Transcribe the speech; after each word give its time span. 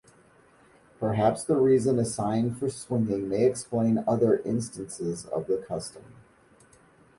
Perhaps 0.99 1.43
the 1.43 1.57
reason 1.57 1.99
assigned 1.99 2.57
for 2.57 2.71
swinging 2.71 3.29
may 3.29 3.45
explain 3.45 4.03
other 4.07 4.39
instances 4.39 5.27
of 5.27 5.45
the 5.45 5.57
custom. 5.57 6.01